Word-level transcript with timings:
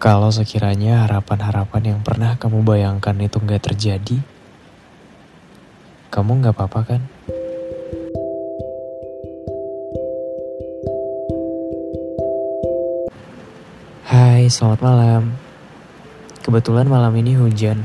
Kalau 0.00 0.32
sekiranya 0.32 1.04
harapan-harapan 1.04 1.92
yang 1.92 2.00
pernah 2.00 2.32
kamu 2.40 2.64
bayangkan 2.64 3.12
itu 3.20 3.36
nggak 3.36 3.68
terjadi, 3.68 4.16
kamu 6.08 6.40
nggak 6.40 6.56
apa-apa 6.56 6.80
kan? 6.88 7.02
Hai, 14.08 14.48
selamat 14.48 14.80
malam. 14.80 15.36
Kebetulan 16.48 16.88
malam 16.88 17.12
ini 17.20 17.36
hujan. 17.36 17.84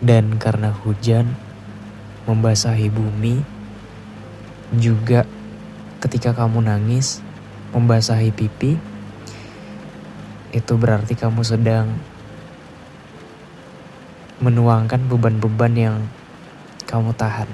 Dan 0.00 0.40
karena 0.40 0.72
hujan 0.72 1.36
membasahi 2.24 2.88
bumi, 2.88 3.44
juga 4.80 5.28
ketika 6.00 6.32
kamu 6.32 6.64
nangis 6.64 7.20
membasahi 7.76 8.32
pipi, 8.32 8.88
itu 10.50 10.74
berarti 10.74 11.14
kamu 11.14 11.46
sedang 11.46 11.86
menuangkan 14.40 15.04
beban-beban 15.06 15.74
yang 15.76 15.96
kamu 16.88 17.14
tahan. 17.14 17.46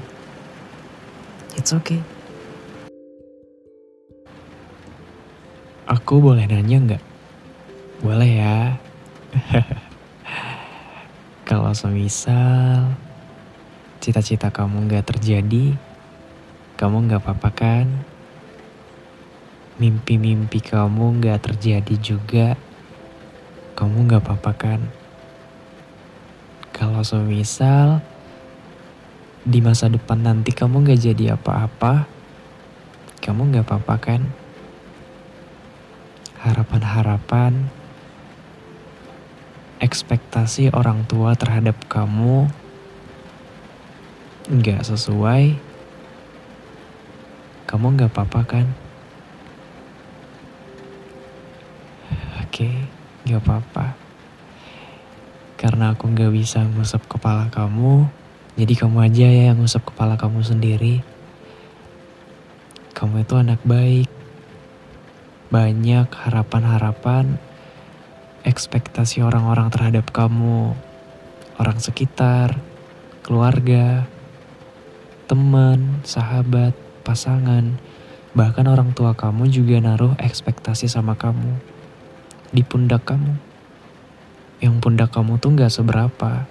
It's 1.59 1.75
okay. 1.75 2.01
Aku 5.87 6.19
boleh 6.19 6.49
nanya 6.49 6.79
nggak? 6.83 7.05
Boleh 8.01 8.31
ya. 8.43 8.59
Kalau 11.49 11.71
semisal 11.77 12.97
cita-cita 14.03 14.51
kamu 14.51 14.87
nggak 14.87 15.15
terjadi, 15.15 15.75
kamu 16.79 16.97
nggak 17.07 17.23
apa-apa 17.23 17.51
kan? 17.55 17.87
Mimpi-mimpi 19.77 20.63
kamu 20.63 21.23
nggak 21.23 21.51
terjadi 21.51 21.95
juga, 21.99 22.49
kamu 23.77 24.09
nggak 24.09 24.25
apa-apa 24.25 24.52
kan? 24.57 24.80
Kalau 26.73 27.05
semisal 27.05 28.01
di 29.45 29.60
masa 29.60 29.93
depan 29.93 30.24
nanti 30.24 30.49
kamu 30.57 30.80
nggak 30.80 31.01
jadi 31.13 31.37
apa-apa, 31.37 32.09
kamu 33.21 33.52
nggak 33.52 33.69
apa-apa 33.69 33.95
kan? 34.01 34.23
Harapan-harapan, 36.41 37.69
ekspektasi 39.85 40.73
orang 40.73 41.04
tua 41.04 41.37
terhadap 41.37 41.77
kamu 41.93 42.49
nggak 44.49 44.88
sesuai, 44.88 45.52
kamu 47.69 47.87
nggak 47.93 48.09
apa-apa 48.09 48.41
kan? 48.49 48.66
Oke. 52.41 52.73
Okay. 52.73 53.05
Gak 53.27 53.43
apa-apa. 53.43 53.99
Karena 55.59 55.91
aku 55.91 56.15
gak 56.15 56.30
bisa 56.30 56.63
ngusap 56.63 57.10
kepala 57.10 57.51
kamu, 57.51 58.07
jadi 58.55 58.79
kamu 58.79 59.02
aja 59.02 59.27
ya 59.27 59.43
yang 59.51 59.59
ngusap 59.59 59.82
kepala 59.91 60.15
kamu 60.15 60.46
sendiri. 60.46 61.02
Kamu 62.95 63.27
itu 63.27 63.35
anak 63.35 63.59
baik. 63.66 64.06
Banyak 65.50 66.06
harapan-harapan, 66.06 67.43
ekspektasi 68.47 69.27
orang-orang 69.27 69.75
terhadap 69.75 70.15
kamu, 70.15 70.78
orang 71.59 71.82
sekitar, 71.82 72.62
keluarga, 73.27 74.06
teman, 75.27 75.99
sahabat, 76.06 76.78
pasangan, 77.03 77.75
bahkan 78.38 78.71
orang 78.71 78.94
tua 78.94 79.19
kamu 79.19 79.50
juga 79.50 79.82
naruh 79.82 80.15
ekspektasi 80.22 80.87
sama 80.87 81.19
kamu 81.19 81.75
di 82.50 82.62
pundak 82.66 83.06
kamu. 83.09 83.34
Yang 84.62 84.75
pundak 84.83 85.11
kamu 85.15 85.39
tuh 85.39 85.55
gak 85.55 85.72
seberapa. 85.72 86.47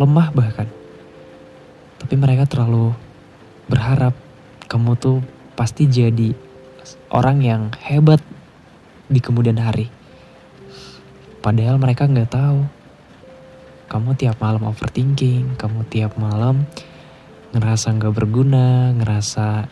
Lemah 0.00 0.28
bahkan. 0.32 0.68
Tapi 2.00 2.14
mereka 2.16 2.48
terlalu 2.48 2.96
berharap 3.68 4.16
kamu 4.66 4.96
tuh 4.96 5.18
pasti 5.54 5.84
jadi 5.84 6.32
orang 7.12 7.38
yang 7.44 7.62
hebat 7.84 8.22
di 9.10 9.20
kemudian 9.20 9.58
hari. 9.60 9.90
Padahal 11.42 11.76
mereka 11.76 12.06
nggak 12.06 12.30
tahu. 12.30 12.60
Kamu 13.90 14.14
tiap 14.14 14.38
malam 14.38 14.62
overthinking, 14.70 15.58
kamu 15.58 15.82
tiap 15.90 16.14
malam 16.14 16.64
ngerasa 17.50 17.90
nggak 17.98 18.14
berguna, 18.14 18.94
ngerasa 18.94 19.66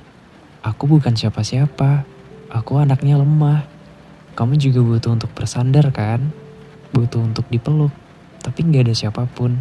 aku 0.66 0.91
bukan 0.91 1.15
siapa-siapa, 1.15 2.03
aku 2.50 2.82
anaknya 2.82 3.15
lemah 3.15 3.78
kamu 4.38 4.54
juga 4.54 4.87
butuh 4.87 5.19
untuk 5.19 5.34
bersandar 5.34 5.91
kan? 5.91 6.31
Butuh 6.94 7.26
untuk 7.26 7.50
dipeluk. 7.50 7.91
Tapi 8.38 8.71
gak 8.71 8.87
ada 8.87 8.94
siapa 8.94 9.26
pun. 9.26 9.59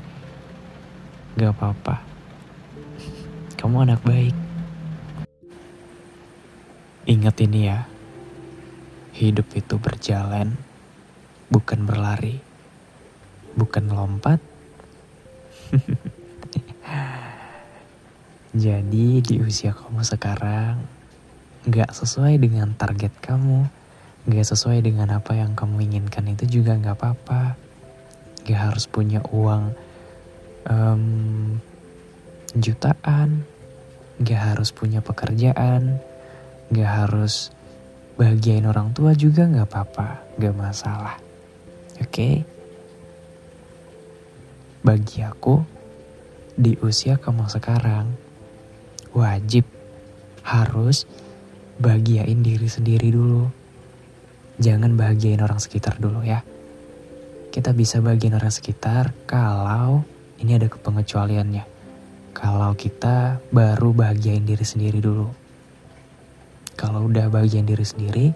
Gak 1.33 1.49
apa-apa. 1.49 2.05
Kamu 3.57 3.89
anak 3.89 4.05
baik. 4.05 4.37
Ingat 7.09 7.41
ini 7.41 7.65
ya. 7.65 7.89
Hidup 9.17 9.49
itu 9.57 9.81
berjalan, 9.81 10.53
bukan 11.49 11.81
berlari. 11.81 12.37
Bukan 13.57 13.89
lompat. 13.89 14.37
Jadi 18.53 19.25
di 19.25 19.41
usia 19.41 19.73
kamu 19.73 20.05
sekarang, 20.05 20.85
gak 21.65 21.97
sesuai 21.97 22.37
dengan 22.37 22.77
target 22.77 23.17
kamu 23.25 23.76
gak 24.27 24.43
sesuai 24.43 24.83
dengan 24.83 25.07
apa 25.15 25.39
yang 25.39 25.55
kamu 25.55 25.87
inginkan 25.87 26.27
itu 26.27 26.59
juga 26.59 26.75
gak 26.75 26.99
apa-apa. 26.99 27.55
Gak 28.43 28.59
harus 28.59 28.83
punya 28.83 29.23
uang 29.31 29.71
um, 30.67 31.03
jutaan, 32.51 33.47
gak 34.19 34.41
harus 34.51 34.75
punya 34.75 34.99
pekerjaan, 34.99 36.03
gak 36.75 36.91
harus 37.07 37.55
bahagiain 38.19 38.67
orang 38.67 38.91
tua 38.91 39.15
juga 39.15 39.47
gak 39.47 39.67
apa-apa, 39.71 40.19
gak 40.35 40.55
masalah. 40.59 41.15
Oke? 42.03 42.11
Okay? 42.11 42.35
Bagi 44.83 45.23
aku, 45.23 45.63
di 46.59 46.75
usia 46.83 47.15
kamu 47.15 47.47
sekarang, 47.47 48.11
wajib 49.15 49.63
harus 50.43 51.07
bahagiain 51.79 52.43
diri 52.43 52.67
sendiri 52.67 53.11
dulu 53.11 53.66
jangan 54.57 54.93
bahagiain 54.97 55.41
orang 55.41 55.61
sekitar 55.61 56.01
dulu 56.01 56.25
ya. 56.25 56.41
Kita 57.53 57.73
bisa 57.73 58.01
bahagiain 58.01 58.37
orang 58.37 58.53
sekitar 58.53 59.13
kalau 59.25 60.05
ini 60.37 60.57
ada 60.57 60.69
kepengecualiannya. 60.69 61.65
Kalau 62.37 62.77
kita 62.77 63.41
baru 63.49 63.89
bahagiain 63.97 64.45
diri 64.45 64.61
sendiri 64.61 65.01
dulu. 65.01 65.25
Kalau 66.77 67.09
udah 67.09 67.25
bahagiain 67.33 67.65
diri 67.65 67.81
sendiri, 67.81 68.29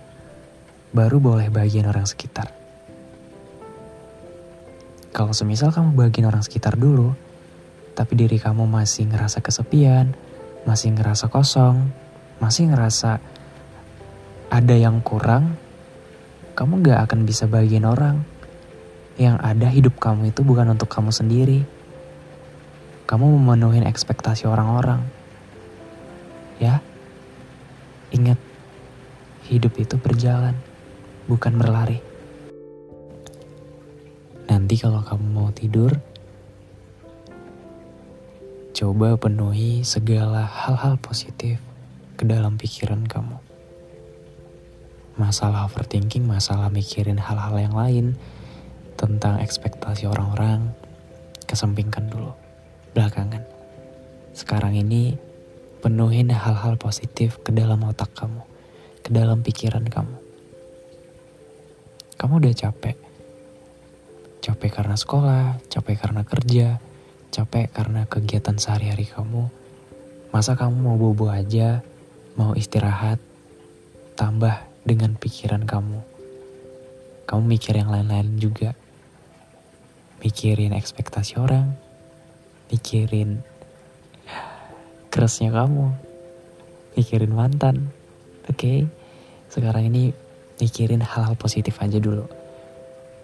baru 0.90 1.22
boleh 1.22 1.54
bahagiain 1.54 1.86
orang 1.86 2.10
sekitar. 2.10 2.50
Kalau 5.14 5.36
semisal 5.38 5.70
kamu 5.70 5.94
bahagiain 5.94 6.26
orang 6.26 6.42
sekitar 6.42 6.74
dulu, 6.74 7.14
tapi 7.94 8.18
diri 8.18 8.42
kamu 8.42 8.66
masih 8.66 9.06
ngerasa 9.06 9.46
kesepian, 9.46 10.18
masih 10.66 10.98
ngerasa 10.98 11.30
kosong, 11.30 11.94
masih 12.42 12.74
ngerasa 12.74 13.22
ada 14.50 14.76
yang 14.76 15.04
kurang, 15.06 15.54
kamu 16.62 16.86
gak 16.86 17.10
akan 17.10 17.26
bisa 17.26 17.50
bagian 17.50 17.90
orang. 17.90 18.22
Yang 19.18 19.36
ada 19.42 19.68
hidup 19.74 19.98
kamu 19.98 20.30
itu 20.30 20.46
bukan 20.46 20.70
untuk 20.70 20.94
kamu 20.94 21.10
sendiri. 21.10 21.66
Kamu 23.10 23.26
memenuhi 23.34 23.82
ekspektasi 23.82 24.46
orang-orang. 24.46 25.02
Ya, 26.62 26.86
ingat, 28.14 28.38
hidup 29.50 29.74
itu 29.82 29.98
berjalan, 29.98 30.54
bukan 31.26 31.58
berlari. 31.58 31.98
Nanti 34.46 34.78
kalau 34.78 35.02
kamu 35.02 35.26
mau 35.34 35.50
tidur, 35.50 35.98
coba 38.78 39.18
penuhi 39.18 39.82
segala 39.82 40.46
hal-hal 40.46 41.02
positif 41.02 41.58
ke 42.22 42.24
dalam 42.30 42.62
pikiran 42.62 43.02
kamu 43.10 43.51
masalah 45.20 45.68
overthinking, 45.68 46.24
masalah 46.24 46.72
mikirin 46.72 47.20
hal-hal 47.20 47.56
yang 47.60 47.76
lain 47.76 48.16
tentang 48.96 49.42
ekspektasi 49.42 50.08
orang-orang, 50.08 50.72
kesempingkan 51.50 52.08
dulu, 52.08 52.32
belakangan. 52.94 53.44
Sekarang 54.32 54.78
ini 54.78 55.20
penuhin 55.82 56.32
hal-hal 56.32 56.78
positif 56.78 57.42
ke 57.42 57.52
dalam 57.52 57.82
otak 57.84 58.14
kamu, 58.16 58.46
ke 59.02 59.10
dalam 59.12 59.44
pikiran 59.44 59.84
kamu. 59.84 60.18
Kamu 62.16 62.34
udah 62.38 62.54
capek. 62.54 62.98
Capek 64.42 64.72
karena 64.74 64.96
sekolah, 64.98 65.58
capek 65.70 65.98
karena 65.98 66.22
kerja, 66.22 66.78
capek 67.34 67.70
karena 67.74 68.06
kegiatan 68.06 68.58
sehari-hari 68.58 69.10
kamu. 69.10 69.50
Masa 70.30 70.54
kamu 70.54 70.78
mau 70.78 70.96
bobo 70.98 71.28
aja, 71.34 71.82
mau 72.40 72.54
istirahat, 72.56 73.18
tambah 74.16 74.71
dengan 74.82 75.14
pikiran 75.18 75.66
kamu. 75.66 76.00
kamu 77.30 77.44
mikir 77.48 77.80
yang 77.80 77.88
lain-lain 77.88 78.36
juga. 78.44 78.76
Mikirin 80.20 80.76
ekspektasi 80.76 81.40
orang, 81.40 81.80
mikirin 82.68 83.40
kerasnya 85.08 85.52
kamu, 85.56 85.96
mikirin 87.00 87.32
mantan. 87.32 87.88
Oke, 88.52 88.56
okay? 88.56 88.80
sekarang 89.48 89.88
ini 89.88 90.12
mikirin 90.60 91.00
hal-hal 91.00 91.40
positif 91.40 91.80
aja 91.80 92.04
dulu. 92.04 92.28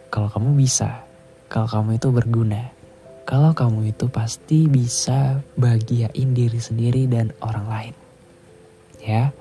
Kalau 0.07 0.31
kamu 0.31 0.55
bisa, 0.55 1.03
kalau 1.51 1.67
kamu 1.67 1.99
itu 1.99 2.07
berguna, 2.11 2.71
kalau 3.27 3.51
kamu 3.51 3.91
itu 3.91 4.07
pasti 4.07 4.71
bisa 4.71 5.43
bahagiain 5.59 6.31
diri 6.31 6.63
sendiri 6.63 7.11
dan 7.11 7.35
orang 7.43 7.67
lain. 7.67 7.95
Ya, 9.03 9.35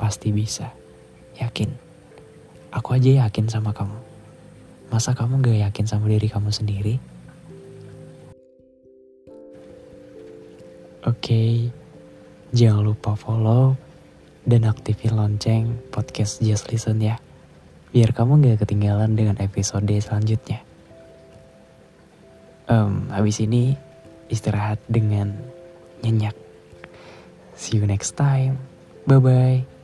pasti 0.00 0.32
bisa. 0.32 0.77
Yakin. 1.38 1.70
Aku 2.74 2.94
aja 2.94 3.26
yakin 3.26 3.46
sama 3.48 3.72
kamu. 3.72 3.96
Masa 4.88 5.12
kamu 5.12 5.40
gak 5.40 5.58
yakin 5.68 5.86
sama 5.88 6.08
diri 6.08 6.28
kamu 6.28 6.52
sendiri? 6.52 6.96
Oke, 11.06 11.24
okay, 11.24 11.52
jangan 12.52 12.84
lupa 12.84 13.14
follow 13.16 13.78
dan 14.44 14.68
aktifin 14.68 15.14
lonceng 15.16 15.78
podcast 15.94 16.40
Just 16.40 16.68
Listen 16.68 17.00
ya. 17.00 17.16
Biar 17.94 18.12
kamu 18.12 18.44
gak 18.44 18.64
ketinggalan 18.66 19.16
dengan 19.16 19.40
episode 19.40 19.88
selanjutnya. 19.88 20.60
Um, 22.68 23.08
habis 23.08 23.40
ini 23.40 23.76
istirahat 24.28 24.76
dengan 24.88 25.32
nyenyak. 26.04 26.36
See 27.56 27.80
you 27.80 27.88
next 27.88 28.14
time. 28.16 28.60
Bye-bye. 29.08 29.77